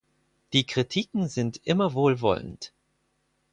Die 0.53 0.65
Kritiken 0.65 1.27
sind 1.27 1.57
immer 1.63 1.93
wohlwollend. 1.93 2.73